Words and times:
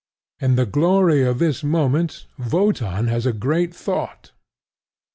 In 0.39 0.55
the 0.55 0.65
glory 0.65 1.21
of 1.23 1.37
this 1.37 1.63
moment 1.63 2.25
Wotan 2.49 3.05
has 3.05 3.27
a 3.27 3.33
great 3.37 3.71
thought. 3.71 4.31